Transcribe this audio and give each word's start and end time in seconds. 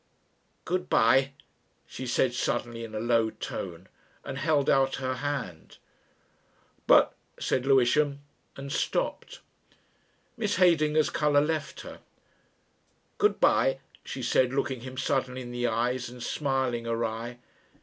"Good 0.65 0.89
bye," 0.89 1.33
she 1.85 2.07
said 2.07 2.33
suddenly 2.33 2.83
in 2.83 2.95
a 2.95 2.99
low 2.99 3.29
tone 3.29 3.87
and 4.25 4.39
held 4.39 4.67
out 4.67 4.95
her 4.95 5.17
hand. 5.17 5.77
"But," 6.87 7.15
said 7.39 7.67
Lewisham 7.67 8.21
and 8.55 8.71
stopped. 8.71 9.41
Miss 10.37 10.55
Heydinger's 10.55 11.11
colour 11.11 11.41
left 11.41 11.81
her. 11.81 11.99
"Good 13.19 13.39
bye," 13.39 13.77
she 14.03 14.23
said, 14.23 14.53
looking 14.55 14.81
him 14.81 14.97
suddenly 14.97 15.41
in 15.41 15.51
the 15.51 15.67
eyes 15.67 16.09
and 16.09 16.23
smiling 16.23 16.87
awry. 16.87 17.37